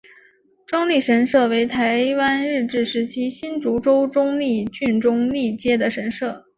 [0.65, 6.43] 中坜神社为台湾日治时期新竹州中坜郡中坜街的神社。